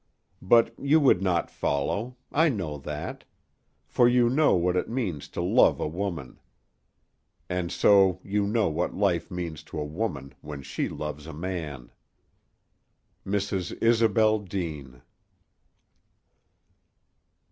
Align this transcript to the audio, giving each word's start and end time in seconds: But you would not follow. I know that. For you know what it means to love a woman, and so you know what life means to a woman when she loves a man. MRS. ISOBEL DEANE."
But 0.41 0.73
you 0.79 0.99
would 0.99 1.21
not 1.21 1.51
follow. 1.51 2.17
I 2.31 2.49
know 2.49 2.79
that. 2.79 3.23
For 3.85 4.07
you 4.09 4.31
know 4.31 4.55
what 4.55 4.75
it 4.75 4.89
means 4.89 5.27
to 5.27 5.43
love 5.43 5.79
a 5.79 5.87
woman, 5.87 6.39
and 7.47 7.71
so 7.71 8.19
you 8.23 8.47
know 8.47 8.67
what 8.67 8.95
life 8.95 9.29
means 9.29 9.61
to 9.65 9.79
a 9.79 9.85
woman 9.85 10.33
when 10.41 10.63
she 10.63 10.89
loves 10.89 11.27
a 11.27 11.33
man. 11.33 11.91
MRS. 13.27 13.77
ISOBEL 13.79 14.39
DEANE." 14.39 15.03